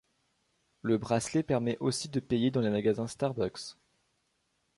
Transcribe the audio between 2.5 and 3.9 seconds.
les magasins Starbucks.